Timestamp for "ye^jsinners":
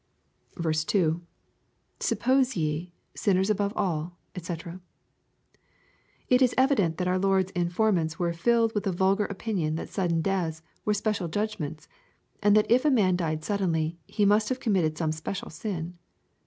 3.15-3.51